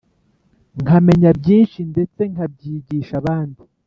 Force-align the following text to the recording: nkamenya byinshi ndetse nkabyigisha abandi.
nkamenya 0.81 1.29
byinshi 1.39 1.79
ndetse 1.91 2.21
nkabyigisha 2.31 3.13
abandi. 3.21 3.61